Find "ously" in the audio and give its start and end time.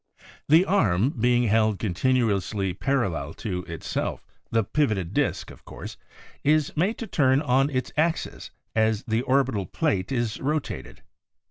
2.35-2.73